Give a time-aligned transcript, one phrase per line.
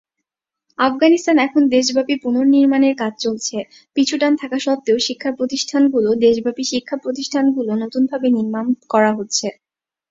[0.79, 3.57] আফগানিস্তান এখন দেশব্যাপী পুনঃনির্মাণ এর কাজ চলছে,
[3.95, 9.47] পিছুটান থাকার সত্বেও শিক্ষার প্রতিষ্ঠান গুলো দেশব্যাপী শিক্ষাপ্রতিষ্ঠান গুলো নতুনভাবে নির্মাণ করা হচ্ছে।